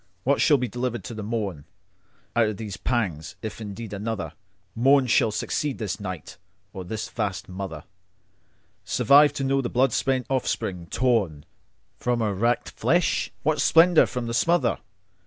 [0.23, 1.63] What shall be delivered to the mornOut
[2.35, 6.39] of these pangs, if ever indeed anotherMorn shall succeed this night,
[6.73, 11.45] or this vast motherSurvive to know the blood spent offspring, tornFrom
[12.19, 14.79] her racked flesh?—What splendour from the smother?